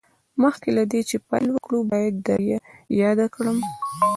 مخکې 0.41 0.69
له 0.77 0.83
دې 0.91 1.01
چې 1.09 1.15
پیل 1.27 1.47
وکړو 1.51 1.79
باید 1.91 2.13
در 2.27 2.41
یاده 3.01 3.27
کړم 3.35 3.57